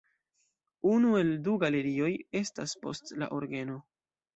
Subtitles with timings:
[0.93, 2.11] Unu el du galerioj
[2.43, 3.83] estas post la orgeno.